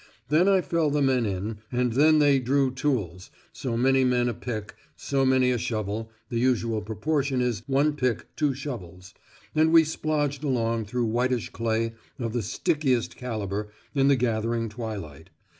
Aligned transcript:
Then 0.29 0.47
I 0.47 0.61
fell 0.61 0.89
the 0.89 0.99
men 1.03 1.27
in, 1.27 1.59
and 1.71 1.93
they 1.93 2.39
"drew 2.39 2.71
tools," 2.71 3.29
so 3.53 3.77
many 3.77 4.03
men 4.03 4.29
a 4.29 4.33
pick, 4.33 4.73
so 4.95 5.23
many 5.27 5.51
a 5.51 5.59
shovel 5.59 6.09
(the 6.29 6.39
usual 6.39 6.81
proportion 6.81 7.39
is 7.39 7.61
one 7.67 7.93
pick, 7.95 8.35
two 8.35 8.55
shovels), 8.55 9.13
and 9.53 9.71
we 9.71 9.83
splodged 9.83 10.43
along 10.43 10.85
through 10.85 11.05
whitish 11.05 11.49
clay 11.51 11.93
of 12.17 12.33
the 12.33 12.41
stickiest 12.41 13.15
calibre 13.15 13.67
in 13.93 14.07
the 14.07 14.15
gathering 14.15 14.69
twilight. 14.69 15.29